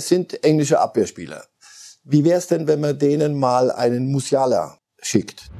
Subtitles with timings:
[0.00, 1.44] es sind englische Abwehrspieler.
[2.04, 5.50] Wie wäre es denn, wenn man denen mal einen Musiala schickt?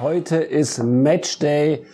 [0.00, 1.86] Heute ist Matchday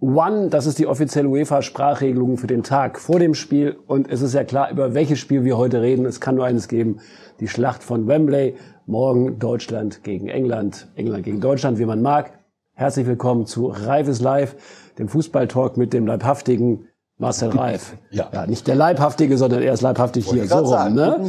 [0.00, 0.48] One.
[0.48, 3.76] Das ist die offizielle UEFA-Sprachregelung für den Tag vor dem Spiel.
[3.86, 6.06] Und es ist ja klar, über welches Spiel wir heute reden.
[6.06, 7.00] Es kann nur eines geben.
[7.38, 8.56] Die Schlacht von Wembley.
[8.86, 10.88] Morgen Deutschland gegen England.
[10.96, 12.32] England gegen Deutschland, wie man mag.
[12.72, 14.56] Herzlich willkommen zu Reif ist live,
[14.98, 16.86] dem Fußballtalk mit dem leibhaftigen
[17.18, 17.94] Marcel Reif.
[18.10, 18.30] Ja.
[18.32, 18.46] ja.
[18.46, 20.46] Nicht der Leibhaftige, sondern er ist leibhaftig hier.
[20.48, 20.94] So rum, sagen.
[20.94, 21.20] ne?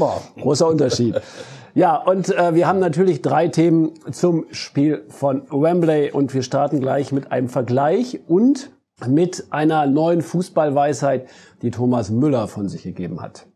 [0.42, 1.22] Großer Unterschied.
[1.74, 6.80] Ja, und äh, wir haben natürlich drei Themen zum Spiel von Wembley und wir starten
[6.82, 8.72] gleich mit einem Vergleich und
[9.08, 11.30] mit einer neuen Fußballweisheit,
[11.62, 13.48] die Thomas Müller von sich gegeben hat.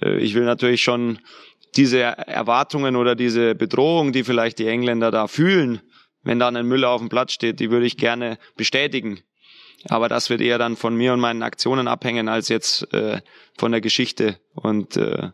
[0.00, 1.18] Äh, ich will natürlich schon
[1.76, 5.80] diese Erwartungen oder diese Bedrohung, die vielleicht die Engländer da fühlen,
[6.22, 9.20] wenn da ein Müller auf dem Platz steht, die würde ich gerne bestätigen.
[9.88, 13.20] Aber das wird eher dann von mir und meinen Aktionen abhängen als jetzt äh,
[13.56, 14.38] von der Geschichte.
[14.54, 15.30] Und äh,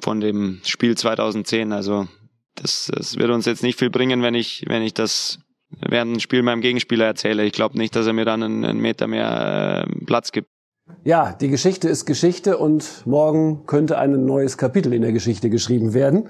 [0.00, 1.72] von dem Spiel 2010.
[1.72, 2.08] Also
[2.54, 5.38] das, das wird uns jetzt nicht viel bringen, wenn ich, wenn ich das
[5.70, 7.44] während dem Spiel meinem Gegenspieler erzähle.
[7.44, 10.48] Ich glaube nicht, dass er mir dann einen, einen Meter mehr äh, Platz gibt.
[11.02, 15.94] Ja, die Geschichte ist Geschichte und morgen könnte ein neues Kapitel in der Geschichte geschrieben
[15.94, 16.28] werden.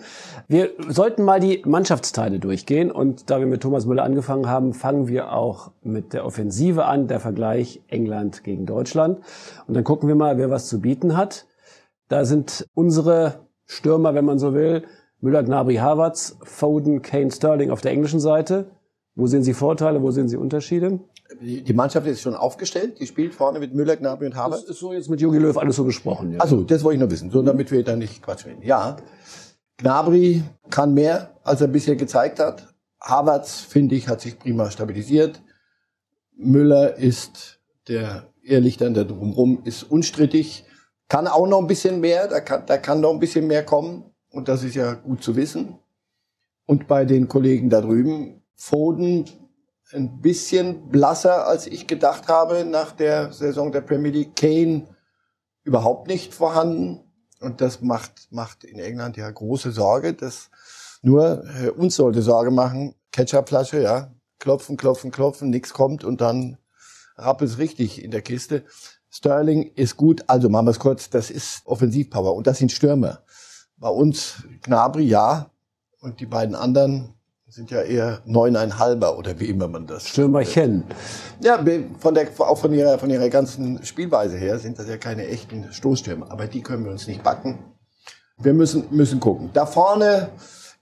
[0.48, 5.08] Wir sollten mal die Mannschaftsteile durchgehen und da wir mit Thomas Müller angefangen haben, fangen
[5.08, 9.20] wir auch mit der Offensive an, der Vergleich England gegen Deutschland.
[9.66, 11.46] Und dann gucken wir mal, wer was zu bieten hat.
[12.08, 14.84] Da sind unsere Stürmer, wenn man so will.
[15.20, 18.70] Müller, Gnabry, Havertz, Foden, Kane, Sterling auf der englischen Seite.
[19.14, 21.00] Wo sehen Sie Vorteile, wo sehen Sie Unterschiede?
[21.40, 23.00] Die Mannschaft ist schon aufgestellt.
[23.00, 24.62] Die spielt vorne mit Müller, Gnabry und Havertz.
[24.62, 26.32] Das ist so jetzt mit Jogi Löw alles so besprochen.
[26.32, 26.40] Ja.
[26.40, 28.62] Also, das wollte ich nur wissen, so damit wir da nicht Quatsch reden.
[28.62, 28.96] Ja,
[29.78, 32.74] Gnabry kann mehr, als er bisher gezeigt hat.
[33.00, 35.42] Havertz, finde ich, hat sich prima stabilisiert.
[36.36, 40.64] Müller ist der Ehrlichter der drumherum, ist unstrittig.
[41.08, 44.12] Kann auch noch ein bisschen mehr, da kann, da kann noch ein bisschen mehr kommen.
[44.30, 45.78] Und das ist ja gut zu wissen.
[46.66, 49.24] Und bei den Kollegen da drüben, Foden
[49.92, 54.34] ein bisschen blasser, als ich gedacht habe nach der Saison der Premier League.
[54.34, 54.88] Kane
[55.62, 57.02] überhaupt nicht vorhanden.
[57.40, 60.14] Und das macht, macht in England ja große Sorge.
[60.14, 60.50] Das
[61.02, 62.94] nur äh, uns sollte Sorge machen.
[63.12, 64.12] Ketchupflasche, ja.
[64.38, 66.58] Klopfen, klopfen, klopfen, nichts kommt und dann
[67.16, 68.64] rappelt richtig in der Kiste.
[69.16, 73.20] Sterling ist gut, also machen wir es kurz, das ist Offensivpower und das sind Stürmer.
[73.78, 75.50] Bei uns Gnabry ja
[76.00, 77.14] und die beiden anderen
[77.48, 80.06] sind ja eher neuneinhalber oder wie immer man das.
[80.06, 80.84] Stürmerchen.
[81.42, 81.64] Ja,
[81.98, 85.72] von der, auch von ihrer, von ihrer ganzen Spielweise her sind das ja keine echten
[85.72, 86.30] Stoßstürmer.
[86.30, 87.58] Aber die können wir uns nicht backen.
[88.36, 89.48] Wir müssen, müssen gucken.
[89.54, 90.28] Da vorne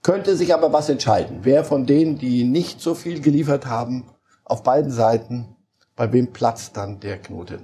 [0.01, 1.39] könnte sich aber was entscheiden.
[1.43, 4.03] Wer von denen, die nicht so viel geliefert haben,
[4.43, 5.55] auf beiden Seiten,
[5.95, 7.63] bei wem platzt dann der Knoten?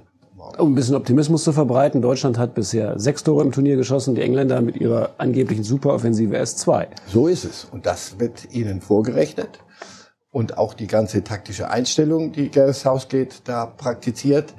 [0.58, 4.22] Um ein bisschen Optimismus zu verbreiten, Deutschland hat bisher sechs Tore im Turnier geschossen, die
[4.22, 6.88] Engländer mit ihrer angeblichen Superoffensive erst zwei.
[7.06, 7.64] So ist es.
[7.64, 9.60] Und das wird ihnen vorgerechnet.
[10.30, 14.54] Und auch die ganze taktische Einstellung, die Gareth Southgate da praktiziert,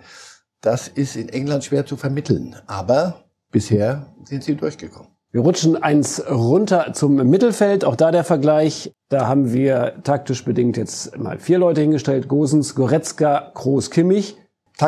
[0.61, 2.55] das ist in England schwer zu vermitteln.
[2.67, 5.09] Aber bisher sind sie durchgekommen.
[5.31, 7.85] Wir rutschen eins runter zum Mittelfeld.
[7.85, 8.94] Auch da der Vergleich.
[9.09, 12.27] Da haben wir taktisch bedingt jetzt mal vier Leute hingestellt.
[12.27, 14.38] Gosens, Goretzka, Kroos, Kimmich.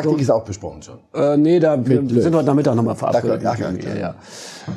[0.02, 0.98] Taktik ist auch besprochen schon.
[1.14, 3.42] Äh, nee, da sind wir heute Nachmittag nochmal verabredet.
[3.42, 4.14] Ja, ja, ja, ja.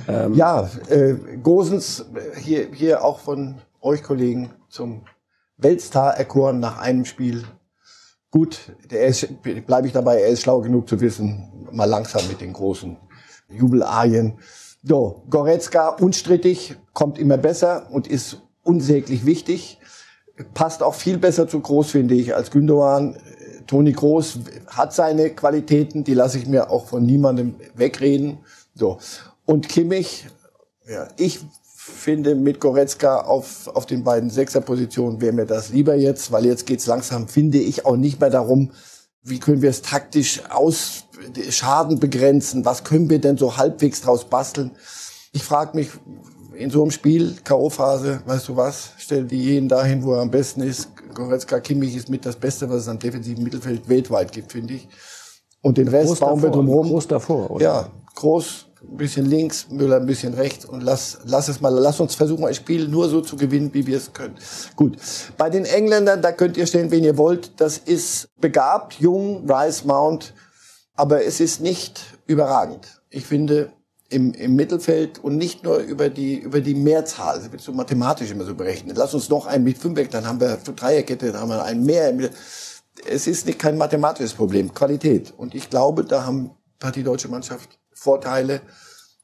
[0.08, 2.06] Ähm, ja äh, Gosens,
[2.38, 5.02] hier, hier auch von euch Kollegen zum
[5.58, 7.44] Weltstar erkoren nach einem Spiel.
[8.32, 9.28] Gut, der ist,
[9.66, 12.98] bleibe ich dabei, er ist schlau genug zu wissen, mal langsam mit den großen
[13.50, 14.38] Jubelarien.
[14.84, 19.80] So, Goretzka, unstrittig, kommt immer besser und ist unsäglich wichtig.
[20.54, 23.18] Passt auch viel besser zu Groß, finde ich, als Gündogan.
[23.70, 28.40] Toni Groß hat seine Qualitäten, die lasse ich mir auch von niemandem wegreden.
[28.74, 28.98] So.
[29.46, 30.26] Und Kimmich,
[30.88, 31.40] ja, ich
[31.76, 36.66] finde mit Goretzka auf, auf den beiden Sechserpositionen wäre mir das lieber jetzt, weil jetzt
[36.66, 38.72] geht's langsam, finde ich, auch nicht mehr darum,
[39.22, 41.04] wie können wir es taktisch aus
[41.52, 44.72] Schaden begrenzen, was können wir denn so halbwegs draus basteln.
[45.32, 45.90] Ich frage mich,
[46.56, 50.32] in so einem Spiel, K.O.-Phase, weißt du was, stell die jeden dahin, wo er am
[50.32, 50.90] besten ist.
[51.14, 54.88] Goretzka, Kimmich ist mit das Beste, was es an defensiven Mittelfeld weltweit gibt, finde ich.
[55.62, 56.88] Und den Rest groß bauen davor, wir drumherum.
[56.88, 57.64] Groß davor, oder?
[57.64, 62.00] Ja, groß, ein bisschen links, Müller ein bisschen rechts und lass, lass es mal, lass
[62.00, 64.36] uns versuchen, ein Spiel nur so zu gewinnen, wie wir es können.
[64.76, 64.98] Gut.
[65.38, 67.60] Bei den Engländern, da könnt ihr stellen, wen ihr wollt.
[67.60, 70.34] Das ist begabt, jung, Rice Mount,
[70.96, 73.02] aber es ist nicht überragend.
[73.10, 73.74] Ich finde,
[74.10, 77.38] im, im Mittelfeld und nicht nur über die, über die Mehrzahl.
[77.38, 78.98] Das wird so mathematisch immer so berechnet.
[78.98, 81.86] Lass uns noch einen mit fünf weg, dann haben wir Dreierkette, dann haben wir einen
[81.86, 82.14] mehr.
[83.08, 85.34] Es ist nicht kein mathematisches Problem, Qualität.
[85.38, 86.52] Und ich glaube, da haben,
[86.84, 88.62] hat die deutsche Mannschaft Vorteile.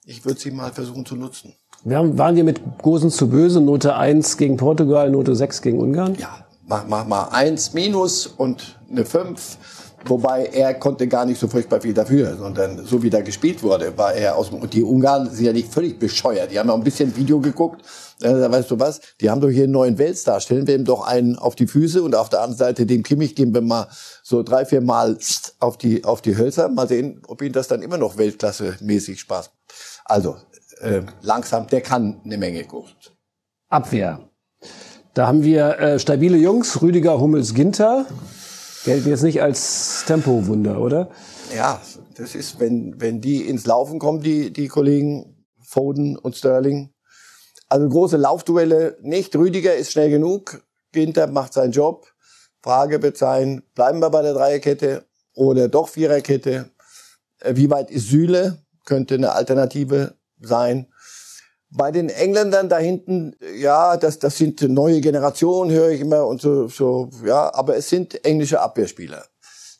[0.05, 1.55] Ich würde sie mal versuchen zu nutzen.
[1.83, 5.79] Wir haben, waren wir mit Gosens zu böse, Note 1 gegen Portugal, Note 6 gegen
[5.79, 6.15] Ungarn?
[6.15, 9.57] Ja, mach, mach mal 1 minus und eine 5
[10.07, 13.97] Wobei er konnte gar nicht so furchtbar viel dafür, sondern so wie da gespielt wurde,
[13.97, 16.51] war er aus dem, und die Ungarn sind ja nicht völlig bescheuert.
[16.51, 17.81] Die haben auch ein bisschen Video geguckt.
[18.21, 19.01] Äh, da weißt du was?
[19.19, 20.39] Die haben doch hier einen neuen Weltstar.
[20.41, 23.35] Stellen wir ihm doch einen auf die Füße und auf der anderen Seite dem Kimmich
[23.35, 23.87] geben wir mal
[24.21, 25.17] so drei, vier Mal
[25.59, 26.69] auf die, auf die Hölzer.
[26.69, 29.51] Mal sehen, ob ihn das dann immer noch Weltklasse-mäßig Spaß macht.
[30.05, 30.35] Also,
[30.81, 33.13] äh, langsam, der kann eine Menge Kunst.
[33.69, 34.19] Abwehr.
[35.15, 38.05] Da haben wir äh, stabile Jungs, Rüdiger, Hummels, Ginter
[38.85, 41.09] gelten jetzt nicht als Tempowunder, oder?
[41.53, 41.81] Ja,
[42.15, 46.93] das ist, wenn, wenn die ins Laufen kommen, die, die Kollegen Foden und Sterling.
[47.67, 49.35] Also große Laufduelle nicht.
[49.35, 50.63] Rüdiger ist schnell genug.
[50.91, 52.07] Ginter macht seinen Job.
[52.61, 55.05] Frage wird sein, bleiben wir bei der Dreierkette
[55.35, 56.71] oder doch Viererkette?
[57.41, 58.63] Äh, wie weit ist Süle?
[58.85, 60.87] Könnte eine Alternative sein.
[61.77, 66.41] Bei den Engländern da hinten, ja, das, das sind neue Generationen, höre ich immer und
[66.41, 69.25] so, so, ja, aber es sind englische Abwehrspieler.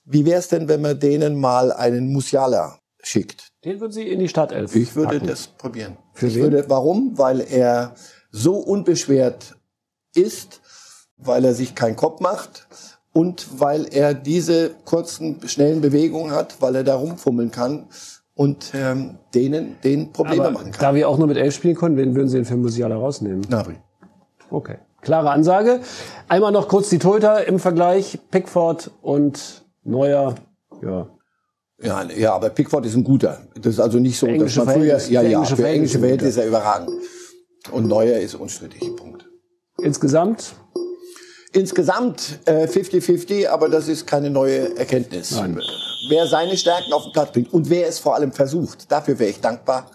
[0.04, 3.54] Wie wäre es denn, wenn man denen mal einen Musiala schickt?
[3.64, 5.28] Den würden Sie in die Startelf Ich würde packen.
[5.28, 5.98] das probieren.
[6.14, 7.18] Für ich würde, warum?
[7.18, 7.96] Weil er
[8.30, 9.56] so unbeschwert
[10.14, 10.62] ist,
[11.18, 12.68] weil er sich keinen Kopf macht
[13.14, 17.88] und weil er diese kurzen, schnellen Bewegungen hat, weil er da rumfummeln kann
[18.36, 20.82] und ähm, denen den Probleme Aber machen kann.
[20.82, 23.42] Da wir auch nur mit elf spielen können, wen würden Sie denn für Musiala rausnehmen?
[23.50, 23.76] Nabri.
[24.52, 24.78] Okay.
[25.02, 25.80] Klare Ansage.
[26.28, 28.20] Einmal noch kurz die Torhüter im Vergleich.
[28.32, 30.36] Pickford und Neuer.
[30.84, 31.08] Ja.
[31.82, 33.42] Ja, ja, aber Pickford ist ein guter.
[33.56, 36.38] Das ist also nicht so, dass man früher, ja, ja, englische für englische Welt ist
[36.38, 36.90] er überragend.
[37.72, 38.96] Und Neuer ist unstrittig.
[38.96, 39.28] Punkt.
[39.78, 40.56] Insgesamt
[41.56, 45.32] Insgesamt 50-50, äh, aber das ist keine neue Erkenntnis.
[45.32, 45.58] Nein.
[46.08, 49.30] Wer seine Stärken auf den Platz bringt und wer es vor allem versucht, dafür wäre
[49.30, 49.90] ich dankbar,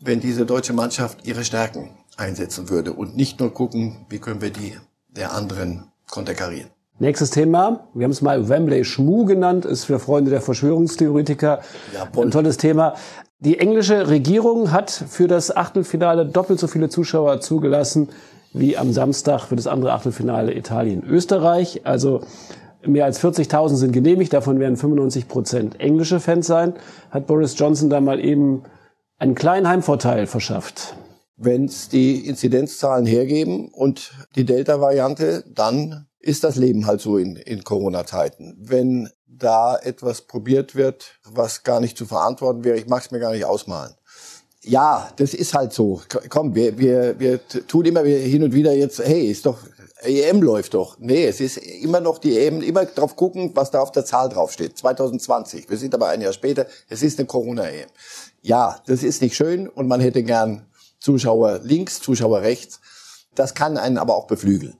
[0.00, 4.50] wenn diese deutsche Mannschaft ihre Stärken einsetzen würde und nicht nur gucken, wie können wir
[4.50, 4.76] die
[5.08, 6.70] der anderen konterkarieren.
[6.98, 11.60] Nächstes Thema, wir haben es mal Wembley Schmu genannt, ist für Freunde der Verschwörungstheoretiker
[11.94, 12.94] ja, ein tolles Thema.
[13.38, 18.10] Die englische Regierung hat für das Achtelfinale doppelt so viele Zuschauer zugelassen
[18.52, 21.86] wie am Samstag für das andere Achtelfinale Italien-Österreich.
[21.86, 22.20] Also
[22.86, 26.74] mehr als 40.000 sind genehmigt, davon werden 95 Prozent englische Fans sein.
[27.10, 28.62] Hat Boris Johnson da mal eben
[29.18, 30.94] einen kleinen Heimvorteil verschafft?
[31.36, 37.36] Wenn es die Inzidenzzahlen hergeben und die Delta-Variante, dann ist das Leben halt so in,
[37.36, 38.56] in Corona-Zeiten.
[38.60, 43.20] Wenn da etwas probiert wird, was gar nicht zu verantworten wäre, ich mag es mir
[43.20, 43.94] gar nicht ausmalen
[44.62, 46.02] ja, das ist halt so.
[46.28, 49.58] Komm, wir, wir, wir tun immer hin und wieder jetzt, hey, ist doch,
[50.02, 50.96] EM läuft doch.
[50.98, 54.28] Nee, es ist immer noch die EM, immer drauf gucken, was da auf der Zahl
[54.28, 54.78] draufsteht.
[54.78, 55.68] 2020.
[55.68, 56.66] Wir sind aber ein Jahr später.
[56.88, 57.88] Es ist eine Corona-EM.
[58.42, 60.66] Ja, das ist nicht schön und man hätte gern
[60.98, 62.80] Zuschauer links, Zuschauer rechts.
[63.34, 64.76] Das kann einen aber auch beflügeln.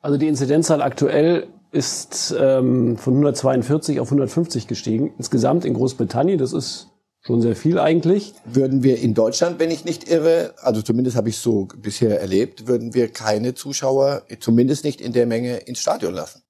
[0.00, 5.12] Also die Inzidenzzahl aktuell ist ähm, von 142 auf 150 gestiegen.
[5.18, 6.88] Insgesamt in Großbritannien, das ist
[7.26, 8.34] Schon sehr viel eigentlich.
[8.44, 12.66] Würden wir in Deutschland, wenn ich nicht irre, also zumindest habe ich so bisher erlebt,
[12.66, 16.42] würden wir keine Zuschauer, zumindest nicht in der Menge, ins Stadion lassen.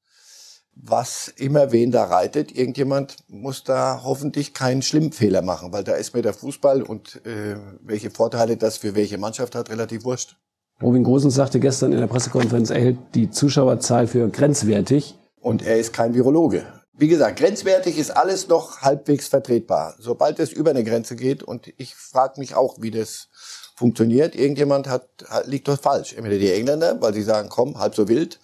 [0.75, 6.13] Was immer wen da reitet, irgendjemand muss da hoffentlich keinen Schlimmfehler machen, weil da ist
[6.13, 10.37] mir der Fußball und äh, welche Vorteile das für welche Mannschaft hat, relativ wurscht.
[10.83, 15.17] Robin Gosens sagte gestern in der Pressekonferenz, er hält die Zuschauerzahl für grenzwertig.
[15.41, 16.67] Und er ist kein Virologe.
[16.97, 19.97] Wie gesagt, grenzwertig ist alles noch halbwegs vertretbar.
[19.99, 23.29] Sobald es über eine Grenze geht, und ich frage mich auch, wie das
[23.75, 25.09] funktioniert, irgendjemand hat,
[25.47, 26.13] liegt doch falsch.
[26.13, 28.39] Entweder die Engländer, weil sie sagen, komm, halb so wild,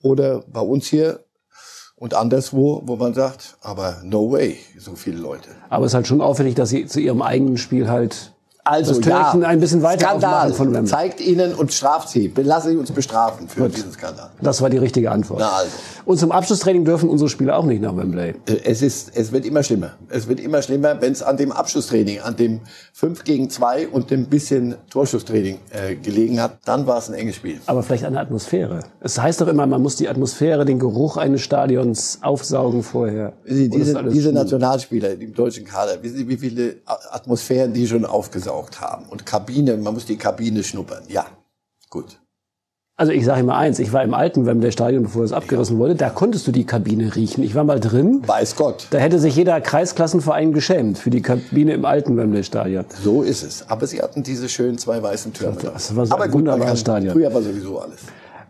[0.00, 1.24] oder bei uns hier
[1.96, 5.48] und anderswo, wo man sagt, aber no way, so viele Leute.
[5.68, 8.32] Aber es ist halt schon auffällig, dass sie zu ihrem eigenen Spiel halt
[8.68, 10.90] also das ja, ein bisschen weiter Skandal von Wembley.
[10.90, 12.32] Zeigt ihnen und straft sie.
[12.36, 13.76] Lassen Sie uns bestrafen für Gut.
[13.76, 14.30] diesen Skandal.
[14.40, 15.40] Das war die richtige Antwort.
[15.40, 15.70] Na also.
[16.04, 18.34] Und zum Abschlusstraining dürfen unsere Spieler auch nicht nach Wembley.
[18.46, 19.92] Äh, es ist, es wird immer schlimmer.
[20.10, 22.60] Es wird immer schlimmer, wenn es an dem Abschlusstraining, an dem
[22.92, 27.36] 5 gegen 2 und dem bisschen Torschusstraining äh, gelegen hat, dann war es ein enges
[27.36, 27.60] Spiel.
[27.66, 28.80] Aber vielleicht an der Atmosphäre.
[29.00, 33.32] Es heißt doch immer, man muss die Atmosphäre, den Geruch eines Stadions aufsaugen vorher.
[33.44, 36.76] Sie, diese, diese Nationalspieler im deutschen Kader, wissen Sie, wie viele
[37.10, 39.06] Atmosphären die schon aufgesaugt haben?
[39.08, 41.04] Und Kabine, man muss die Kabine schnuppern.
[41.08, 41.26] Ja,
[41.90, 42.18] gut.
[43.00, 45.94] Also ich sage immer eins, ich war im alten Wembley Stadion, bevor es abgerissen wurde,
[45.94, 47.44] da konntest du die Kabine riechen.
[47.44, 48.24] Ich war mal drin.
[48.26, 48.88] Weiß Gott.
[48.90, 52.84] Da hätte sich jeder Kreisklassenverein geschämt für die Kabine im alten Wembley Stadion.
[53.00, 53.70] So ist es.
[53.70, 55.58] Aber sie hatten diese schönen zwei weißen Türme.
[55.62, 57.12] Das war so Aber ein gut, wunderbares Stadion.
[57.12, 58.00] Früher war sowieso alles.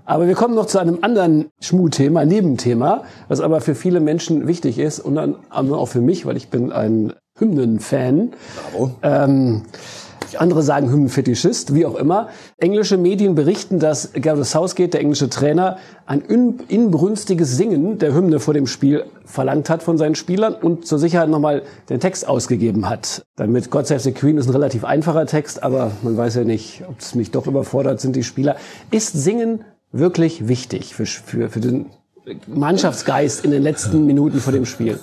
[0.06, 4.78] Aber wir kommen noch zu einem anderen Schmuhthema, Nebenthema, was aber für viele Menschen wichtig
[4.78, 8.32] ist und dann auch für mich, weil ich bin ein Hymnenfan.
[9.02, 9.62] Ähm,
[10.36, 12.28] andere sagen Hymnenfetischist, wie auch immer.
[12.58, 18.54] Englische Medien berichten, dass Gareth Southgate, der englische Trainer, ein inbrünstiges Singen der Hymne vor
[18.54, 23.24] dem Spiel verlangt hat von seinen Spielern und zur Sicherheit nochmal den Text ausgegeben hat.
[23.36, 26.82] Damit God Save the Queen ist ein relativ einfacher Text, aber man weiß ja nicht,
[26.88, 28.56] ob es nicht doch überfordert sind, die Spieler.
[28.90, 31.86] Ist Singen wirklich wichtig für, für, für den
[32.46, 34.98] Mannschaftsgeist in den letzten Minuten vor dem Spiel?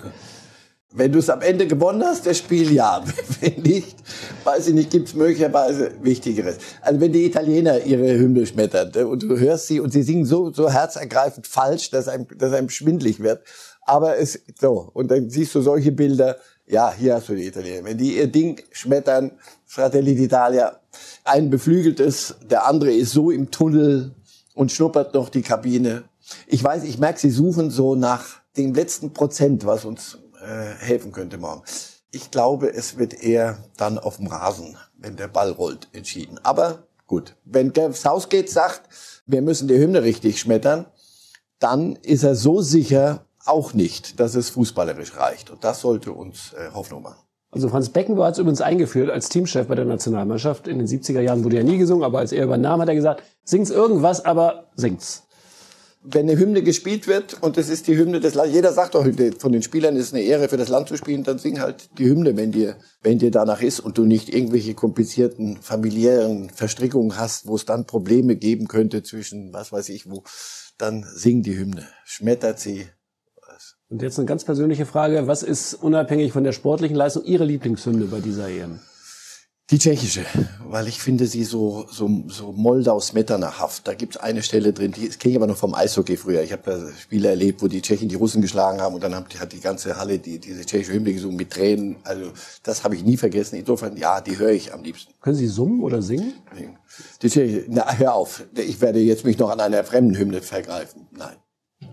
[0.95, 3.03] Wenn du es am Ende gewonnen hast, das Spiel ja.
[3.41, 3.97] Wenn nicht,
[4.45, 6.57] weiß ich nicht, gibt es möglicherweise Wichtigeres.
[6.81, 10.23] Also wenn die Italiener ihre Hymne schmettern ne, und du hörst sie und sie singen
[10.23, 13.43] so, so herzergreifend falsch, dass einem, dass einem schwindlig wird.
[13.81, 17.83] Aber es, so, und dann siehst du solche Bilder, ja, hier hast du die Italiener.
[17.83, 19.31] Wenn die ihr Ding schmettern,
[19.65, 20.77] Fratelli d'Italia,
[21.25, 24.15] ein beflügeltes, der andere ist so im Tunnel
[24.53, 26.05] und schnuppert noch die Kabine.
[26.47, 28.25] Ich weiß, ich merke, sie suchen so nach
[28.57, 31.63] dem letzten Prozent, was uns äh, helfen könnte morgen.
[32.11, 36.39] Ich glaube, es wird eher dann auf dem Rasen, wenn der Ball rollt, entschieden.
[36.43, 38.81] Aber gut, wenn Gav Southgate sagt,
[39.25, 40.85] wir müssen die Hymne richtig schmettern,
[41.59, 45.49] dann ist er so sicher auch nicht, dass es fußballerisch reicht.
[45.49, 47.25] Und das sollte uns äh, Hoffnung machen.
[47.51, 50.67] Also Franz Beckenbauer hat es übrigens eingeführt als Teamchef bei der Nationalmannschaft.
[50.67, 53.23] In den 70er Jahren wurde ja nie gesungen, aber als er übernahm, hat er gesagt,
[53.45, 55.23] singt's irgendwas, aber singt's
[56.07, 59.05] wenn eine Hymne gespielt wird und es ist die Hymne des Landes, jeder sagt doch
[59.39, 61.89] von den Spielern, es ist eine Ehre für das Land zu spielen, dann sing halt
[61.97, 67.17] die Hymne, wenn dir, wenn dir danach ist und du nicht irgendwelche komplizierten familiären Verstrickungen
[67.17, 70.23] hast, wo es dann Probleme geben könnte zwischen, was weiß ich wo,
[70.77, 72.87] dann sing die Hymne, schmettert sie.
[73.89, 78.05] Und jetzt eine ganz persönliche Frage, was ist unabhängig von der sportlichen Leistung Ihre Lieblingshymne
[78.05, 78.79] bei dieser EM?
[79.71, 80.23] Die tschechische,
[80.67, 83.87] weil ich finde sie so, so, so Moldau-Smetana-haft.
[83.87, 86.43] Da gibt's eine Stelle drin, die kenne ich aber noch vom Eishockey früher.
[86.43, 89.39] Ich habe da Spiele erlebt, wo die Tschechen die Russen geschlagen haben und dann hat,
[89.39, 91.95] hat die ganze Halle die, diese tschechische Hymne gesungen mit Tränen.
[92.03, 92.31] Also
[92.61, 93.55] das habe ich nie vergessen.
[93.55, 95.13] Insofern, ja, die höre ich am liebsten.
[95.19, 96.35] Können Sie summen oder singen?
[97.23, 98.43] Die tschechische, na, hör auf.
[98.55, 101.07] Ich werde jetzt mich noch an einer fremden Hymne vergreifen.
[101.09, 101.37] Nein.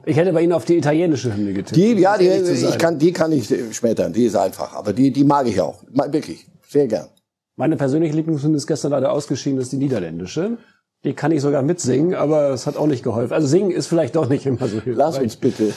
[0.05, 1.77] Ich hätte bei Ihnen auf die italienische Hymne getippt.
[1.77, 4.13] Die, ja, die, ich kann, die kann ich schmettern.
[4.13, 4.75] Die ist einfach.
[4.75, 5.83] Aber die, die mag ich auch.
[5.89, 6.47] Wirklich.
[6.69, 7.09] Sehr gern.
[7.57, 10.59] Meine persönliche Lieblingshymne ist gestern leider ausgeschieden, das ist die niederländische.
[11.05, 13.33] Die kann ich sogar mitsingen, aber es hat auch nicht geholfen.
[13.35, 14.97] Also singen ist vielleicht doch nicht immer so hilfreich.
[14.97, 15.73] Lass uns bitte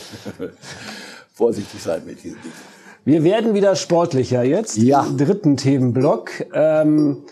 [1.34, 2.54] vorsichtig sein mit diesen Dingen.
[3.06, 4.78] Wir werden wieder sportlicher jetzt.
[4.78, 5.06] Ja.
[5.06, 6.32] Im dritten Themenblock.
[6.54, 7.24] Ähm,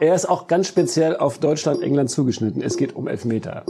[0.00, 2.62] er ist auch ganz speziell auf Deutschland, England zugeschnitten.
[2.62, 3.64] Es geht um Elfmeter.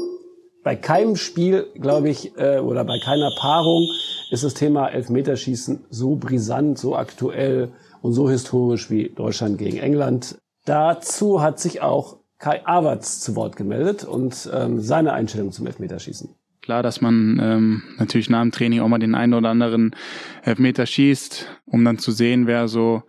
[0.63, 3.89] Bei keinem Spiel, glaube ich, äh, oder bei keiner Paarung
[4.31, 10.39] ist das Thema Elfmeterschießen so brisant, so aktuell und so historisch wie Deutschland gegen England.
[10.65, 16.31] Dazu hat sich auch Kai Avertz zu Wort gemeldet und ähm, seine Einstellung zum Elfmeterschießen.
[16.63, 19.95] Klar, dass man ähm, natürlich nach dem Training auch mal den einen oder anderen
[20.43, 23.03] Elfmeter schießt, um dann zu sehen, wer so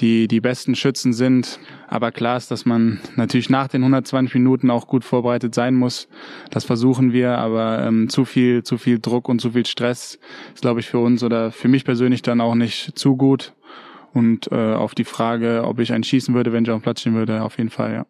[0.00, 1.58] die, die besten Schützen sind.
[1.88, 6.08] Aber klar ist, dass man natürlich nach den 120 Minuten auch gut vorbereitet sein muss.
[6.50, 10.18] Das versuchen wir, aber ähm, zu viel, zu viel Druck und zu viel Stress
[10.54, 13.54] ist, glaube ich, für uns oder für mich persönlich dann auch nicht zu gut.
[14.16, 17.00] Und äh, auf die Frage, ob ich einen schießen würde, wenn ich auf dem Platz
[17.00, 18.06] stehen würde, auf jeden Fall, ja.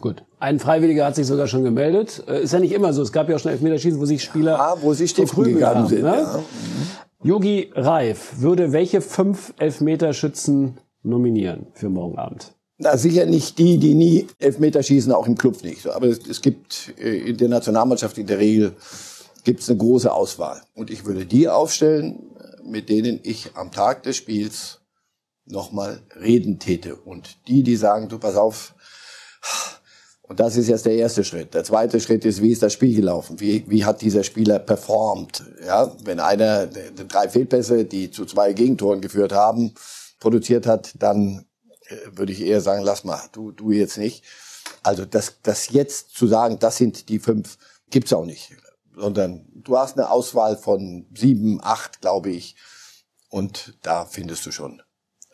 [0.00, 0.22] Gut.
[0.38, 2.22] Ein Freiwilliger hat sich sogar schon gemeldet.
[2.28, 3.02] Äh, ist ja nicht immer so.
[3.02, 5.88] Es gab ja auch schon Elfmeterschießen, wo sich Spieler ja, wo sie stiften gegangen haben,
[5.88, 6.02] sind.
[6.02, 6.24] Ne?
[7.24, 12.52] Yogi Reif würde welche fünf Elfmeterschützen nominieren für morgen Abend?
[12.78, 15.88] Na, sicher nicht die, die nie Elfmeter schießen, auch im Club nicht.
[15.88, 18.74] Aber es, es gibt äh, in der Nationalmannschaft in der Regel
[19.42, 20.62] gibt es eine große Auswahl.
[20.74, 22.20] Und ich würde die aufstellen,
[22.64, 24.78] mit denen ich am Tag des Spiels
[25.46, 26.96] nochmal reden täte.
[26.96, 28.74] Und die, die sagen, du pass auf,
[30.26, 31.52] und das ist jetzt der erste Schritt.
[31.52, 33.40] Der zweite Schritt ist, wie ist das Spiel gelaufen?
[33.40, 35.44] Wie, wie hat dieser Spieler performt?
[35.64, 39.74] Ja, wenn einer drei Fehlpässe, die zu zwei Gegentoren geführt haben,
[40.20, 41.44] produziert hat, dann
[41.88, 44.24] äh, würde ich eher sagen, lass mal, du, du jetzt nicht.
[44.82, 47.58] Also das, das jetzt zu sagen, das sind die fünf,
[47.90, 48.56] gibt's auch nicht.
[48.96, 52.56] Sondern du hast eine Auswahl von sieben, acht, glaube ich.
[53.28, 54.80] Und da findest du schon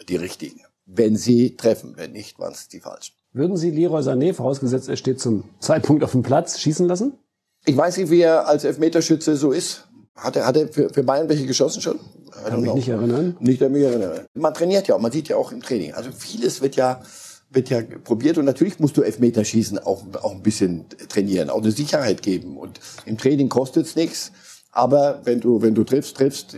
[0.09, 0.61] die richtigen.
[0.87, 3.15] Wenn sie treffen, wenn nicht, waren es die falschen.
[3.33, 7.13] Würden Sie Leroy Sané, vorausgesetzt er steht zum Zeitpunkt auf dem Platz, schießen lassen?
[7.65, 9.87] Ich weiß nicht, wie er als Elfmeterschütze so ist.
[10.17, 12.01] Hat er, hat er für, für Bayern welche geschossen schon?
[12.45, 13.37] Kann mich nicht erinnern.
[13.39, 14.27] Nicht an mich erinnern.
[14.35, 15.95] Man trainiert ja auch, man sieht ja auch im Training.
[15.95, 17.01] Also vieles wird ja
[17.51, 21.73] wird ja probiert und natürlich musst du Elfmeterschießen auch, auch ein bisschen trainieren, auch eine
[21.73, 22.57] Sicherheit geben.
[22.57, 24.33] Und im Training kostet's nichts.
[24.73, 26.57] Aber wenn du, wenn du triffst, triffst,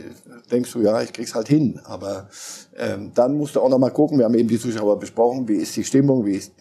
[0.51, 1.81] denkst du, ja, ich krieg's halt hin.
[1.85, 2.29] Aber
[2.77, 5.57] ähm, dann musst du auch noch mal gucken, wir haben eben die Zuschauer besprochen, wie
[5.57, 6.53] ist die Stimmung, wie ist.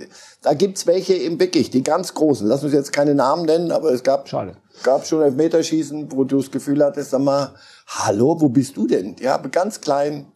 [0.41, 2.47] Da gibt's welche im wirklich, die ganz großen.
[2.47, 4.55] Lass uns jetzt keine Namen nennen, aber es gab, Schade.
[4.83, 7.53] gab schon Elfmeterschießen, wo du das Gefühl hattest, sag mal,
[7.87, 9.17] hallo, wo bist du denn?
[9.19, 10.31] Ja, ganz klein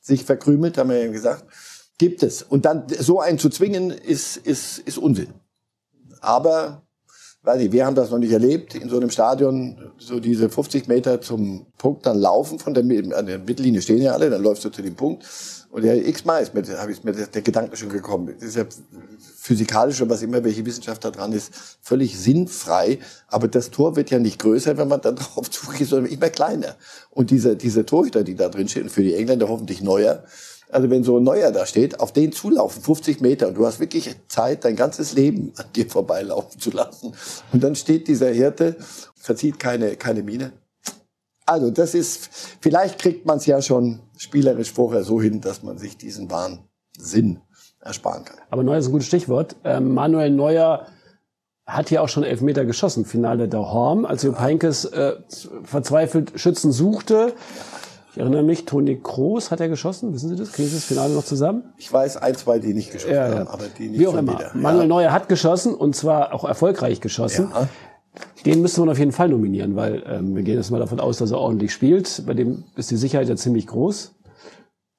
[0.00, 1.44] sich verkrümelt, haben wir eben gesagt.
[1.98, 2.42] Gibt es.
[2.42, 5.34] Und dann so einen zu zwingen, ist, ist, ist Unsinn.
[6.20, 6.82] Aber,
[7.42, 10.88] weiß ich, wir haben das noch nicht erlebt, in so einem Stadion so diese 50
[10.88, 12.84] Meter zum Punkt dann laufen, von der,
[13.16, 15.24] an der Mittellinie stehen ja alle, dann läufst du zu dem Punkt.
[15.70, 18.34] Und ja, x-mal ist mir, habe ich mir der, Gedanke schon gekommen.
[18.40, 18.64] Das ist ja
[19.36, 22.98] physikalisch was immer welche Wissenschaft da dran ist, völlig sinnfrei.
[23.28, 26.74] Aber das Tor wird ja nicht größer, wenn man dann drauf zugeht, sondern immer kleiner.
[27.10, 30.24] Und diese, diese Torhüter, die da drin stehen, für die Engländer hoffentlich neuer,
[30.72, 33.80] also wenn so ein Neuer da steht, auf den zulaufen, 50 Meter, und du hast
[33.80, 37.14] wirklich Zeit, dein ganzes Leben an dir vorbeilaufen zu lassen.
[37.52, 38.76] Und dann steht dieser Hirte,
[39.14, 40.52] verzieht keine, keine Miene.
[41.46, 45.78] Also das ist, vielleicht kriegt man es ja schon spielerisch vorher so hin, dass man
[45.78, 47.40] sich diesen Wahnsinn
[47.80, 48.38] ersparen kann.
[48.50, 49.56] Aber Neuer ist ein gutes Stichwort.
[49.64, 50.86] Ähm, Manuel Neuer
[51.66, 55.14] hat ja auch schon Elfmeter geschossen, Finale der Horm, als Jupp Heynckes äh,
[55.64, 57.34] verzweifelt Schützen suchte.
[58.12, 60.12] Ich erinnere mich, Toni Kroos hat er geschossen.
[60.12, 60.52] Wissen Sie das?
[60.52, 61.64] Kriegen Sie das Finale noch zusammen?
[61.78, 63.38] Ich weiß ein, zwei, die nicht geschossen Ja, ja.
[63.40, 64.32] haben, aber die nicht Wie auch immer.
[64.34, 64.50] wieder.
[64.54, 64.88] Manuel ja.
[64.88, 67.50] Neuer hat geschossen und zwar auch erfolgreich geschossen.
[67.54, 67.68] Ja.
[68.44, 71.18] Den müsste man auf jeden Fall nominieren, weil ähm, wir gehen jetzt mal davon aus,
[71.18, 72.24] dass er ordentlich spielt.
[72.26, 74.12] Bei dem ist die Sicherheit ja ziemlich groß.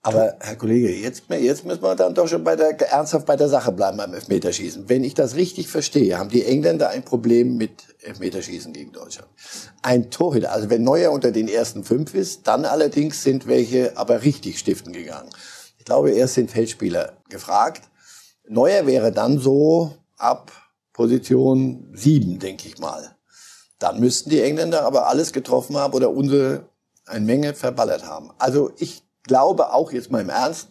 [0.03, 3.50] Aber Herr Kollege, jetzt, jetzt müssen wir dann doch schon bei der, ernsthaft bei der
[3.50, 4.89] Sache bleiben beim Elfmeterschießen.
[4.89, 9.29] Wenn ich das richtig verstehe, haben die Engländer ein Problem mit Elfmeterschießen gegen Deutschland.
[9.84, 14.24] Ein Torhüter, also wenn Neuer unter den ersten fünf ist, dann allerdings sind welche aber
[14.24, 15.29] richtig stiften gegangen.
[15.77, 17.84] Ich glaube, erst sind Feldspieler gefragt.
[18.48, 20.51] Neuer wäre dann so ab
[20.93, 23.15] Position sieben, denke ich mal.
[23.77, 26.65] Dann müssten die Engländer aber alles getroffen haben oder unsere
[27.05, 28.31] eine Menge verballert haben.
[28.38, 30.70] Also ich glaube auch jetzt mal im Ernst,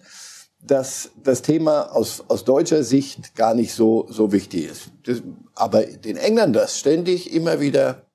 [0.62, 4.90] dass das Thema aus, aus deutscher Sicht gar nicht so, so wichtig ist.
[5.04, 5.22] Das,
[5.54, 8.06] aber den Engländern das ständig immer wieder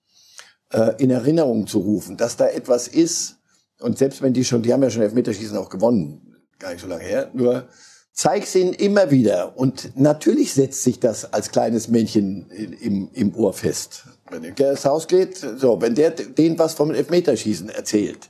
[0.72, 3.38] äh, in Erinnerung zu rufen, dass da etwas ist,
[3.80, 6.88] und selbst wenn die schon, die haben ja schon Elfmeterschießen auch gewonnen, gar nicht so
[6.88, 7.68] lange her, nur
[8.14, 9.58] zeig's ihnen immer wieder.
[9.58, 14.06] Und natürlich setzt sich das als kleines Männchen im, im Ohr fest.
[14.30, 18.30] Wenn der ins Haus geht, so, wenn der denen was vom Elfmeterschießen erzählt,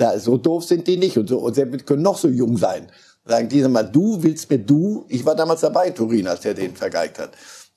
[0.00, 2.90] da, so doof sind die nicht und so, und sie können noch so jung sein.
[3.24, 6.74] Sagen die mal, du willst mir, du, ich war damals dabei, Turin, als der den
[6.74, 7.32] vergeigt hat.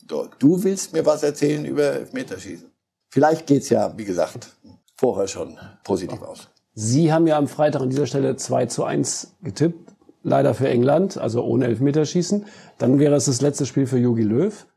[0.09, 2.71] So, du willst mir was erzählen über Elfmeterschießen.
[3.09, 4.47] Vielleicht geht's ja, wie gesagt,
[4.95, 6.47] vorher schon positiv aus.
[6.73, 9.91] Sie haben ja am Freitag an dieser Stelle 2 zu 1 getippt.
[10.23, 12.45] Leider für England, also ohne Elfmeterschießen.
[12.77, 14.67] Dann wäre es das letzte Spiel für Jogi Löw.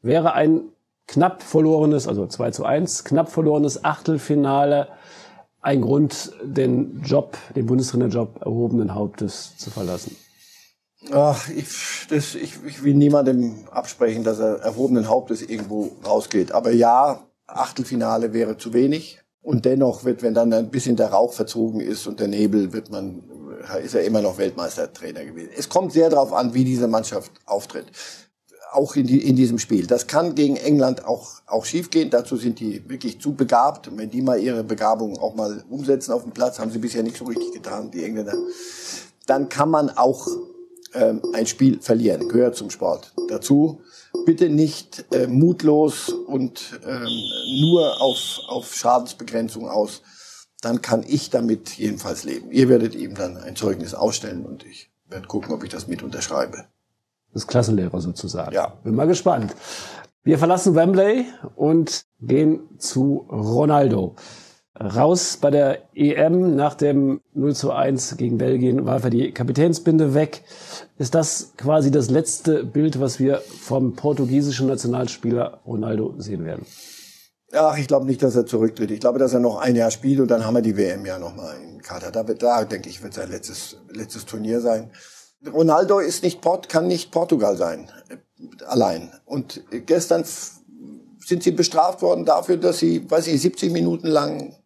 [0.00, 0.62] Wäre ein
[1.08, 4.88] knapp verlorenes, also 2 zu 1, knapp verlorenes Achtelfinale
[5.62, 10.16] ein Grund, den Job, den Bundestrainerjob erhobenen Hauptes zu verlassen?
[11.10, 16.52] Ach, ich, das, ich, ich will niemandem absprechen, dass er erhobenen Hauptes irgendwo rausgeht.
[16.52, 19.20] Aber ja, Achtelfinale wäre zu wenig.
[19.40, 22.90] Und dennoch wird, wenn dann ein bisschen der Rauch verzogen ist und der Nebel, wird
[22.90, 23.24] man,
[23.82, 25.50] ist er immer noch Weltmeistertrainer gewesen.
[25.56, 27.86] Es kommt sehr darauf an, wie diese Mannschaft auftritt.
[28.72, 29.86] Auch in, die, in diesem Spiel.
[29.86, 32.08] Das kann gegen England auch, auch schiefgehen.
[32.08, 33.88] Dazu sind die wirklich zu begabt.
[33.88, 37.02] Und wenn die mal ihre Begabung auch mal umsetzen auf dem Platz, haben sie bisher
[37.02, 38.34] nicht so richtig getan, die Engländer.
[39.26, 40.26] Dann kann man auch
[40.94, 42.28] ähm, ein Spiel verlieren.
[42.28, 43.80] Gehört zum Sport dazu.
[44.24, 47.08] Bitte nicht äh, mutlos und ähm,
[47.60, 50.02] nur auf, auf Schadensbegrenzung aus.
[50.60, 52.50] Dann kann ich damit jedenfalls leben.
[52.52, 56.02] Ihr werdet ihm dann ein Zeugnis ausstellen und ich werde gucken, ob ich das mit
[56.02, 56.66] unterschreibe.
[57.32, 58.52] Das Klassenlehrer sozusagen.
[58.52, 58.74] Ja.
[58.84, 59.54] Bin mal gespannt.
[60.24, 64.14] Wir verlassen Wembley und gehen zu Ronaldo.
[64.78, 70.14] Raus bei der EM nach dem 0 zu 1 gegen Belgien warf er die Kapitänsbinde
[70.14, 70.42] weg.
[70.98, 76.64] Ist das quasi das letzte Bild, was wir vom portugiesischen Nationalspieler Ronaldo sehen werden?
[77.52, 78.90] Ach, ich glaube nicht, dass er zurücktritt.
[78.90, 81.18] Ich glaube, dass er noch ein Jahr spielt und dann haben wir die WM ja
[81.18, 82.10] nochmal in Katar.
[82.10, 84.90] Da, wird, da denke ich, wird sein letztes, letztes Turnier sein.
[85.50, 88.16] Ronaldo ist nicht Port, kann nicht Portugal sein, äh,
[88.64, 89.12] allein.
[89.24, 94.56] Und gestern sind sie bestraft worden dafür, dass sie, weiß ich, 70 Minuten lang,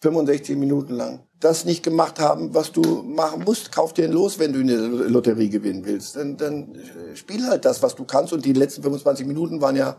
[0.00, 3.72] 65 Minuten lang das nicht gemacht haben, was du machen musst.
[3.72, 6.16] Kauf dir ein Los, wenn du eine Lotterie gewinnen willst.
[6.16, 6.76] Dann, dann
[7.14, 8.32] spiel halt das, was du kannst.
[8.32, 9.96] Und die letzten 25 Minuten waren ja,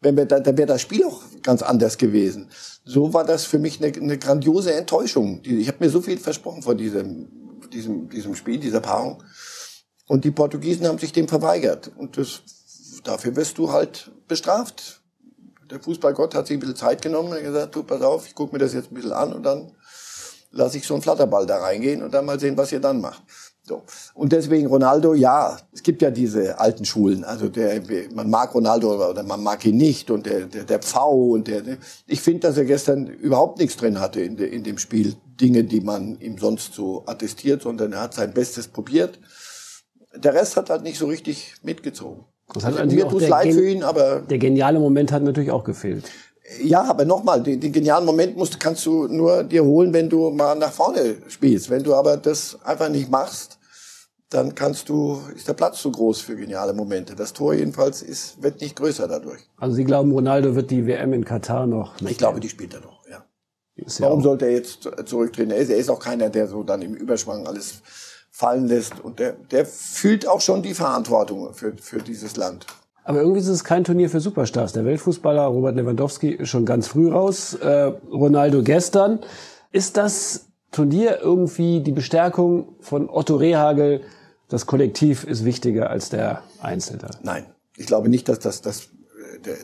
[0.00, 2.48] wenn wir, da, wäre das Spiel auch ganz anders gewesen.
[2.84, 5.40] So war das für mich eine, eine grandiose Enttäuschung.
[5.44, 7.28] Ich habe mir so viel versprochen von diesem,
[7.74, 9.22] diesem, diesem Spiel, dieser Paarung.
[10.06, 11.90] Und die Portugiesen haben sich dem verweigert.
[11.96, 12.42] Und das,
[13.04, 15.02] dafür wirst du halt bestraft.
[15.70, 18.54] Der Fußballgott hat sich ein bisschen Zeit genommen und gesagt, du, pass auf, ich gucke
[18.54, 19.72] mir das jetzt ein bisschen an und dann
[20.50, 23.22] lasse ich so einen Flatterball da reingehen und dann mal sehen, was ihr dann macht.
[23.66, 23.82] So.
[24.12, 27.24] Und deswegen Ronaldo, ja, es gibt ja diese alten Schulen.
[27.24, 27.80] Also der,
[28.12, 31.62] man mag Ronaldo oder man mag ihn nicht und der, der, der Pfau und der,
[32.06, 35.16] ich finde, dass er gestern überhaupt nichts drin hatte in, de, in dem Spiel.
[35.40, 39.18] Dinge, die man ihm sonst so attestiert, sondern er hat sein Bestes probiert.
[40.14, 42.24] Der Rest hat halt nicht so richtig mitgezogen.
[42.52, 44.20] Das hat also, mir tut's leid für ihn, aber.
[44.20, 46.10] Der geniale Moment hat natürlich auch gefehlt.
[46.62, 50.30] Ja, aber nochmal, den, den genialen Moment musst, kannst du nur dir holen, wenn du
[50.30, 51.70] mal nach vorne spielst.
[51.70, 53.58] Wenn du aber das einfach nicht machst,
[54.28, 57.14] dann kannst du, ist der Platz zu groß für geniale Momente.
[57.14, 59.40] Das Tor jedenfalls ist, wird nicht größer dadurch.
[59.56, 61.94] Also Sie glauben, Ronaldo wird die WM in Katar noch?
[62.00, 62.93] Ich glaube, die spielt er noch,
[63.76, 63.86] ja.
[63.98, 65.50] Warum sollte er jetzt zurücktreten?
[65.50, 67.82] Er ist, er ist auch keiner, der so dann im Überschwang alles
[68.30, 69.00] fallen lässt.
[69.00, 72.66] Und der, der fühlt auch schon die Verantwortung für, für dieses Land.
[73.04, 74.72] Aber irgendwie ist es kein Turnier für Superstars.
[74.72, 77.54] Der Weltfußballer Robert Lewandowski ist schon ganz früh raus.
[77.54, 79.20] Äh, Ronaldo gestern.
[79.72, 84.02] Ist das Turnier irgendwie die Bestärkung von Otto Rehagel?
[84.48, 87.10] Das Kollektiv ist wichtiger als der Einzelne.
[87.22, 88.88] Nein, ich glaube nicht, dass das, das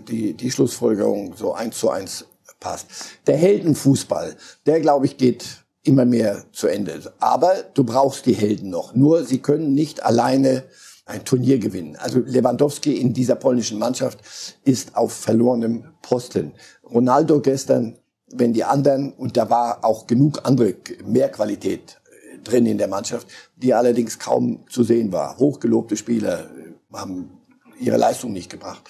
[0.08, 2.26] die, die Schlussfolgerung so eins zu eins
[2.60, 2.86] passt.
[3.26, 7.00] Der Heldenfußball, der glaube ich geht immer mehr zu Ende.
[7.18, 8.94] Aber du brauchst die Helden noch.
[8.94, 10.64] Nur sie können nicht alleine
[11.06, 11.96] ein Turnier gewinnen.
[11.96, 14.20] Also Lewandowski in dieser polnischen Mannschaft
[14.64, 16.52] ist auf verlorenem Posten.
[16.88, 17.96] Ronaldo gestern,
[18.32, 22.88] wenn die anderen, und da war auch genug andere, mehr Qualität äh, drin in der
[22.88, 25.38] Mannschaft, die allerdings kaum zu sehen war.
[25.38, 27.40] Hochgelobte Spieler äh, haben
[27.80, 28.82] ihre Leistung nicht gebracht.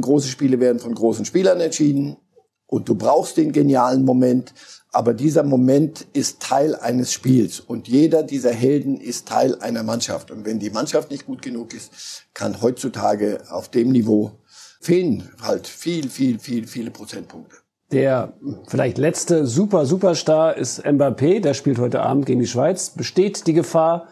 [0.00, 2.16] Große Spiele werden von großen Spielern entschieden
[2.68, 4.54] und du brauchst den genialen Moment.
[4.92, 10.30] Aber dieser Moment ist Teil eines Spiels und jeder dieser Helden ist Teil einer Mannschaft.
[10.30, 14.32] Und wenn die Mannschaft nicht gut genug ist, kann heutzutage auf dem Niveau
[14.80, 17.56] fehlen halt viel, viel, viel, viele Prozentpunkte.
[17.90, 18.34] Der
[18.68, 22.90] vielleicht letzte Super Superstar ist Mbappé, der spielt heute Abend gegen die Schweiz.
[22.90, 24.08] Besteht die Gefahr,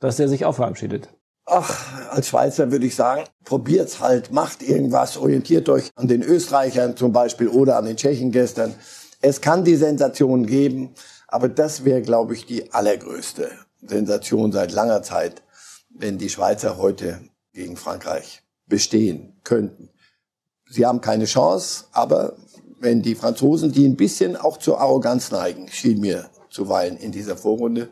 [0.00, 1.10] dass er sich auch verabschiedet?
[1.50, 6.94] Ach, als Schweizer würde ich sagen, probiert's halt, macht irgendwas, orientiert euch an den Österreichern
[6.94, 8.74] zum Beispiel oder an den Tschechen gestern.
[9.22, 10.94] Es kann die Sensation geben,
[11.26, 15.42] aber das wäre, glaube ich, die allergrößte Sensation seit langer Zeit,
[15.88, 17.22] wenn die Schweizer heute
[17.54, 19.88] gegen Frankreich bestehen könnten.
[20.68, 22.36] Sie haben keine Chance, aber
[22.78, 27.38] wenn die Franzosen, die ein bisschen auch zur Arroganz neigen, schien mir zuweilen in dieser
[27.38, 27.88] Vorrunde,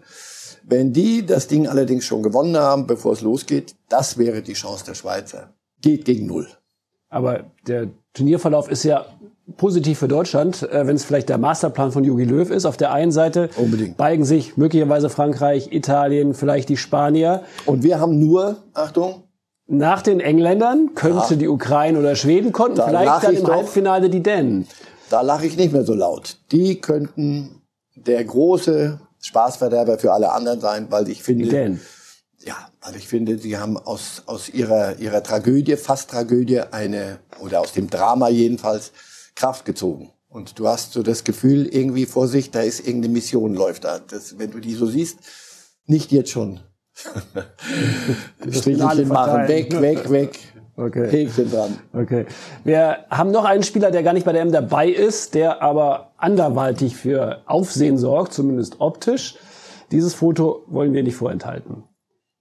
[0.69, 4.85] wenn die das Ding allerdings schon gewonnen haben, bevor es losgeht, das wäre die Chance
[4.85, 5.55] der Schweizer.
[5.81, 6.49] Geht gegen Null.
[7.09, 9.07] Aber der Turnierverlauf ist ja
[9.57, 12.67] positiv für Deutschland, äh, wenn es vielleicht der Masterplan von Jogi Löw ist.
[12.67, 13.97] Auf der einen Seite Unbedingt.
[13.97, 17.43] beigen sich möglicherweise Frankreich, Italien, vielleicht die Spanier.
[17.65, 19.23] Und wir haben nur, Achtung,
[19.69, 21.37] nach den Engländern könnte ja.
[21.37, 24.67] die Ukraine oder Schweden konnten da vielleicht dann im doch, Halbfinale die Dänen.
[25.11, 26.39] Da lache ich nicht mehr so laut.
[26.51, 27.63] Die könnten
[27.95, 31.81] der große Spaßverderber für alle anderen sein, weil ich finde, Dänen.
[32.45, 37.61] Ja, weil ich finde, sie haben aus, aus ihrer, ihrer Tragödie, fast Tragödie, eine, oder
[37.61, 38.93] aus dem Drama jedenfalls,
[39.35, 40.13] Kraft gezogen.
[40.29, 43.99] Und du hast so das Gefühl irgendwie vor sich, da ist irgendeine Mission läuft da.
[43.99, 45.19] Das, wenn du die so siehst,
[45.87, 46.61] nicht jetzt schon.
[48.51, 50.39] Strichelchen machen, weg, weg, weg.
[50.77, 51.09] Okay.
[51.09, 51.79] Häkchen dran.
[51.95, 52.27] Okay.
[52.65, 56.11] Wir haben noch einen Spieler, der gar nicht bei der M dabei ist, der aber
[56.19, 59.37] anderweitig für Aufsehen sorgt, zumindest optisch.
[59.91, 61.85] Dieses Foto wollen wir nicht vorenthalten.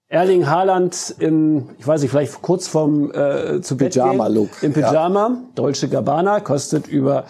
[0.07, 4.61] Erling Haaland in, ich weiß nicht, vielleicht kurz vorm äh, zu Pyjama-Look.
[4.61, 5.37] Im Pyjama, ja.
[5.55, 7.25] Dolce Gabbana, kostet über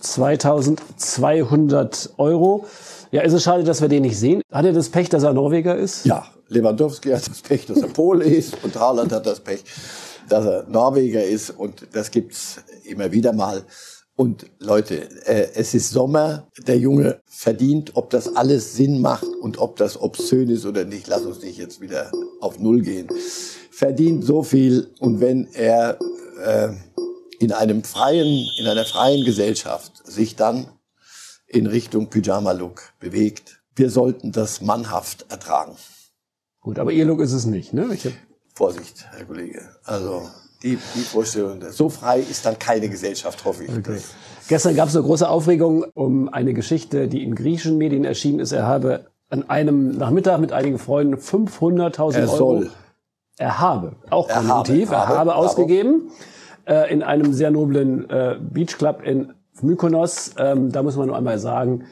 [0.00, 2.66] 2200 Euro.
[3.10, 4.42] Ja, ist es schade, dass wir den nicht sehen.
[4.52, 6.04] Hat er das Pech, dass er Norweger ist?
[6.04, 9.64] Ja, Lewandowski hat das Pech, dass er Pole ist und Haaland hat das Pech,
[10.28, 13.64] dass er Norweger ist und das gibt's immer wieder mal.
[14.16, 19.58] Und Leute, äh, es ist Sommer, der Junge verdient, ob das alles Sinn macht und
[19.58, 22.10] ob das obszön ist oder nicht, lass uns nicht jetzt wieder
[22.40, 23.06] auf Null gehen,
[23.70, 25.98] verdient so viel und wenn er
[26.44, 26.70] äh,
[27.38, 30.66] in einem freien, in einer freien Gesellschaft sich dann
[31.46, 35.76] in Richtung Pyjama-Look bewegt, wir sollten das mannhaft ertragen.
[36.60, 37.88] Gut, aber Ihr Look ist es nicht, ne?
[37.94, 38.08] Ich
[38.58, 39.60] Vorsicht, Herr Kollege.
[39.84, 40.22] Also
[40.64, 43.70] die, die Vorstellung, so frei ist dann keine Gesellschaft, hoffe ich.
[43.70, 44.00] Okay.
[44.48, 48.50] Gestern gab es eine große Aufregung um eine Geschichte, die in griechischen Medien erschienen ist.
[48.50, 52.36] Er habe an einem Nachmittag mit einigen Freunden 500.000 Euro.
[52.36, 52.70] Soll.
[53.36, 56.10] Er habe, auch konjunktiv, er habe, er habe ausgegeben
[56.66, 60.32] äh, in einem sehr noblen äh, Beachclub in Mykonos.
[60.36, 61.84] Ähm, da muss man nur einmal sagen,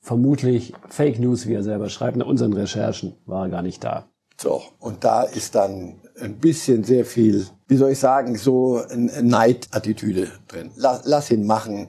[0.00, 2.18] vermutlich Fake News, wie er selber schreibt.
[2.18, 4.10] Nach unseren Recherchen war er gar nicht da.
[4.36, 10.28] So, und da ist dann ein bisschen sehr viel, wie soll ich sagen, so Neidattitüde
[10.48, 10.70] drin.
[10.76, 11.88] Lass, lass ihn machen.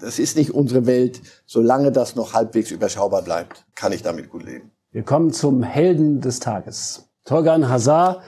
[0.00, 1.22] Das ist nicht unsere Welt.
[1.46, 4.70] Solange das noch halbwegs überschaubar bleibt, kann ich damit gut leben.
[4.90, 7.08] Wir kommen zum Helden des Tages.
[7.24, 8.22] Torgan Hazard,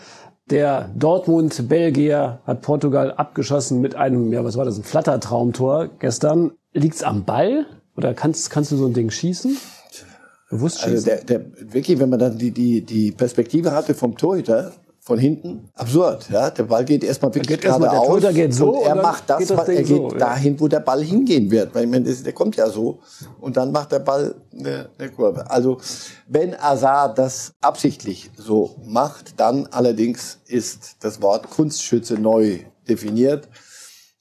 [0.50, 6.52] der Dortmund-Belgier, hat Portugal abgeschossen mit einem, ja, was war das, ein Flattertraumtor gestern.
[6.72, 7.66] Liegt's am Ball?
[7.96, 9.56] Oder kannst, kannst du so ein Ding schießen?
[10.54, 10.94] Bewusst schießen?
[10.94, 15.18] Also der, der, wirklich, wenn man dann die, die, die Perspektive hatte vom Torhüter, von
[15.18, 15.68] hinten.
[15.74, 16.48] Absurd, ja.
[16.50, 18.22] Der Ball geht erstmal wirklich geht geradeaus.
[18.22, 18.78] Der geht so.
[18.78, 21.74] Und er macht das, das er geht so, dahin, wo der Ball hingehen wird.
[21.74, 23.00] Weil ich meine, der kommt ja so.
[23.38, 25.50] Und dann macht der Ball eine, eine Kurve.
[25.50, 25.78] Also,
[26.26, 33.48] wenn Azar das absichtlich so macht, dann allerdings ist das Wort Kunstschütze neu definiert.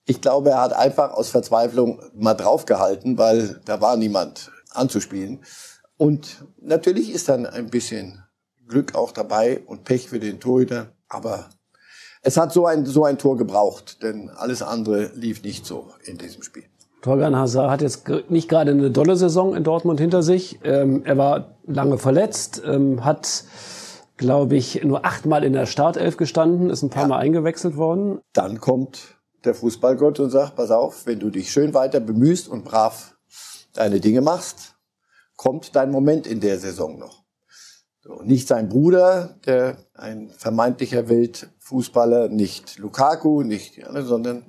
[0.06, 5.39] Ich glaube, er hat einfach aus Verzweiflung mal draufgehalten, weil da war niemand anzuspielen.
[6.03, 8.21] Und natürlich ist dann ein bisschen
[8.67, 10.87] Glück auch dabei und Pech für den Torhüter.
[11.07, 11.45] Aber
[12.21, 16.17] es hat so ein, so ein Tor gebraucht, denn alles andere lief nicht so in
[16.17, 16.65] diesem Spiel.
[17.03, 20.59] Torgan Hazard hat jetzt nicht gerade eine dolle Saison in Dortmund hinter sich.
[20.65, 23.45] Ähm, er war lange verletzt, ähm, hat,
[24.17, 27.07] glaube ich, nur achtmal in der Startelf gestanden, ist ein paar ja.
[27.07, 28.19] Mal eingewechselt worden.
[28.33, 32.65] Dann kommt der Fußballgott und sagt, pass auf, wenn du dich schön weiter bemühst und
[32.65, 33.15] brav
[33.73, 34.72] deine Dinge machst,
[35.36, 37.24] kommt dein Moment in der Saison noch.
[38.02, 44.46] So, nicht sein Bruder, der ein vermeintlicher Weltfußballer, nicht Lukaku, nicht anderen, sondern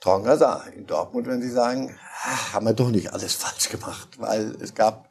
[0.00, 1.94] Torgen Hazard in Dortmund, wenn sie sagen,
[2.24, 5.08] ah, haben wir doch nicht alles falsch gemacht, weil es gab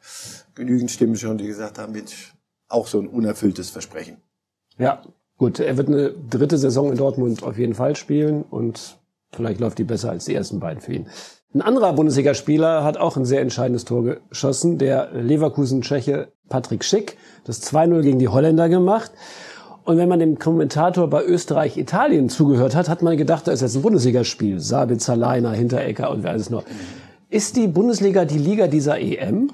[0.54, 2.34] genügend Stimmen schon, die gesagt haben, Mensch,
[2.68, 4.18] auch so ein unerfülltes Versprechen.
[4.76, 5.02] Ja,
[5.36, 8.98] gut, er wird eine dritte Saison in Dortmund auf jeden Fall spielen und
[9.32, 11.08] vielleicht läuft die besser als die ersten beiden für ihn.
[11.54, 17.62] Ein anderer Bundesligaspieler hat auch ein sehr entscheidendes Tor geschossen, der Leverkusen-Tscheche Patrick Schick, das
[17.62, 19.12] 2-0 gegen die Holländer gemacht.
[19.84, 23.76] Und wenn man dem Kommentator bei Österreich-Italien zugehört hat, hat man gedacht, da ist jetzt
[23.76, 24.58] ein Bundesligaspiel.
[24.58, 26.64] Sabitzer, Leiner, Hinterecker und wer alles noch.
[27.30, 29.52] Ist die Bundesliga die Liga dieser EM?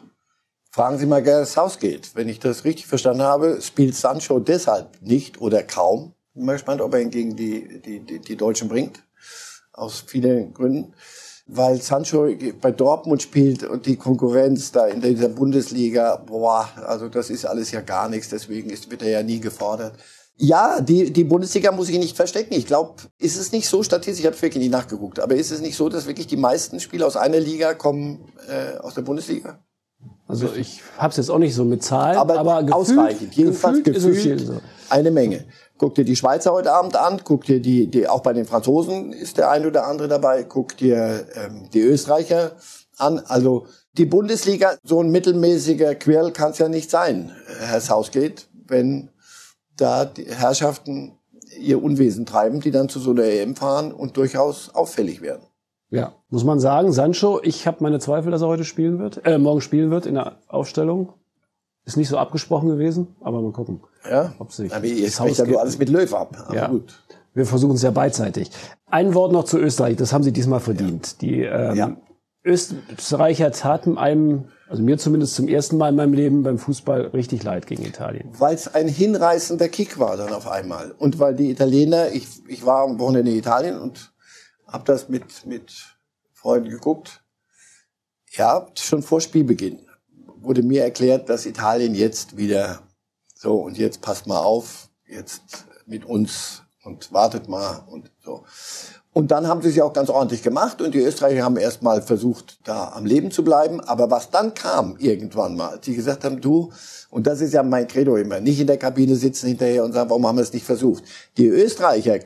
[0.70, 2.12] Fragen Sie mal Gareth Southgate.
[2.14, 6.14] Wenn ich das richtig verstanden habe, spielt Sancho deshalb nicht oder kaum.
[6.28, 9.02] Ich bin mal gespannt, ob er ihn gegen die, die, die, die Deutschen bringt.
[9.74, 10.94] Aus vielen Gründen
[11.52, 12.28] weil Sancho
[12.60, 17.70] bei Dortmund spielt und die Konkurrenz da in dieser Bundesliga, boah, also das ist alles
[17.72, 19.94] ja gar nichts, deswegen ist, wird er ja nie gefordert.
[20.36, 22.54] Ja, die, die Bundesliga muss ich nicht verstecken.
[22.54, 25.60] Ich glaube, ist es nicht so statistisch, ich habe wirklich nicht nachgeguckt, aber ist es
[25.60, 29.62] nicht so, dass wirklich die meisten Spieler aus einer Liga kommen äh, aus der Bundesliga?
[30.30, 33.34] Also ich habe es jetzt auch nicht so mit Zahlen, aber, aber gefühlt, ausreichend.
[33.34, 34.60] Jedenfalls gefühlt, gefühlt so.
[34.88, 35.44] eine Menge.
[35.78, 39.12] Guck dir die Schweizer heute Abend an, guck dir die, die auch bei den Franzosen
[39.12, 42.52] ist der ein oder andere dabei, guck dir ähm, die Österreicher
[42.98, 43.18] an.
[43.26, 49.10] Also die Bundesliga, so ein mittelmäßiger Quirl kann es ja nicht sein, Herr Southgate, wenn
[49.76, 51.18] da die Herrschaften
[51.58, 55.42] ihr Unwesen treiben, die dann zu so einer EM fahren und durchaus auffällig werden.
[55.90, 59.38] Ja, muss man sagen, Sancho, ich habe meine Zweifel, dass er heute spielen wird, äh,
[59.38, 61.12] morgen spielen wird in der Aufstellung.
[61.84, 63.80] Ist nicht so abgesprochen gewesen, aber mal gucken.
[64.08, 66.36] Ja, ob sich aber jetzt spricht ja nur alles mit Löw ab.
[66.46, 66.68] Aber ja.
[66.68, 67.02] gut.
[67.34, 68.50] Wir versuchen es ja beidseitig.
[68.86, 71.16] Ein Wort noch zu Österreich, das haben sie diesmal verdient.
[71.20, 71.28] Ja.
[71.28, 71.96] Die ähm, ja.
[72.44, 77.42] Österreicher taten einem, also mir zumindest zum ersten Mal in meinem Leben beim Fußball richtig
[77.42, 78.28] leid gegen Italien.
[78.38, 80.92] Weil es ein hinreißender Kick war dann auf einmal.
[80.98, 84.09] Und weil die Italiener, ich, ich war am Wochenende in Italien und
[84.70, 85.96] habe das mit, mit
[86.32, 87.22] Freunden geguckt.
[88.32, 89.86] Ja, schon vor Spielbeginn
[90.36, 92.82] wurde mir erklärt, dass Italien jetzt wieder
[93.34, 98.42] so und jetzt passt mal auf, jetzt mit uns und wartet mal und so.
[99.12, 102.00] Und dann haben sie es ja auch ganz ordentlich gemacht und die Österreicher haben erstmal
[102.00, 103.80] versucht, da am Leben zu bleiben.
[103.80, 106.70] Aber was dann kam irgendwann mal, die gesagt haben, du,
[107.10, 110.10] und das ist ja mein Credo immer, nicht in der Kabine sitzen hinterher und sagen,
[110.10, 111.02] warum haben wir es nicht versucht?
[111.38, 112.20] Die Österreicher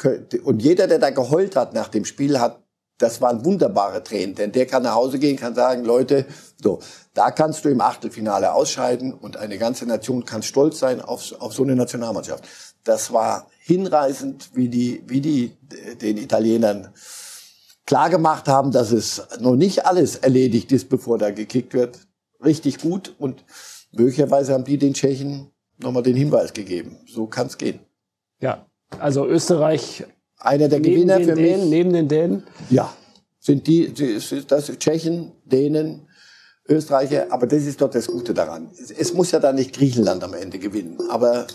[0.45, 2.61] und jeder, der da geheult hat nach dem Spiel, hat
[2.99, 6.27] das waren wunderbare Tränen, denn der kann nach Hause gehen, kann sagen, Leute,
[6.63, 6.79] so,
[7.13, 11.53] da kannst du im Achtelfinale ausscheiden und eine ganze Nation kann stolz sein auf, auf
[11.53, 12.45] so eine Nationalmannschaft.
[12.85, 15.53] Das war hinreißend, wie die, wie die
[16.03, 16.89] den Italienern
[17.87, 21.99] klar gemacht haben, dass es noch nicht alles erledigt ist, bevor da gekickt wird.
[22.45, 23.45] Richtig gut und
[23.93, 26.99] möglicherweise haben die den Tschechen nochmal den Hinweis gegeben.
[27.07, 27.81] So kann es gehen.
[28.41, 28.67] Ja,
[28.99, 30.05] also Österreich
[30.37, 31.71] einer der Gewinner für Dänen, mich.
[31.71, 32.43] Neben den Dänen?
[32.69, 32.95] Ja,
[33.39, 33.95] sind die,
[34.47, 36.07] das Tschechen, Dänen,
[36.69, 38.71] Österreicher, aber das ist doch das Gute daran.
[38.79, 41.47] Es, es muss ja dann nicht Griechenland am Ende gewinnen, aber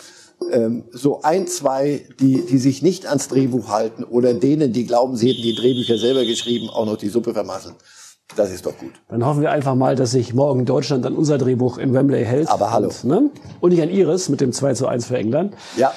[0.51, 5.15] ähm, so ein, zwei, die, die sich nicht ans Drehbuch halten oder denen, die glauben,
[5.15, 7.75] sie hätten die Drehbücher selber geschrieben, auch noch die Suppe vermasseln.
[8.35, 8.91] Das ist doch gut.
[9.09, 12.47] Dann hoffen wir einfach mal, dass sich morgen Deutschland an unser Drehbuch in Wembley hält.
[12.49, 12.89] Aber hallo.
[12.89, 13.31] Und, ne?
[13.59, 15.55] und nicht an Ihres mit dem 2 zu 1 für England.
[15.77, 15.91] Ja.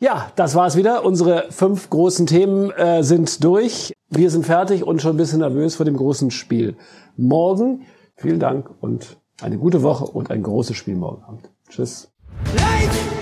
[0.00, 1.04] Ja, das war's wieder.
[1.04, 3.94] Unsere fünf großen Themen äh, sind durch.
[4.10, 6.76] Wir sind fertig und schon ein bisschen nervös vor dem großen Spiel
[7.16, 7.86] morgen.
[8.16, 11.50] Vielen Dank und eine gute Woche und ein großes Spiel morgen Abend.
[11.68, 12.12] Tschüss.
[12.56, 13.13] Light!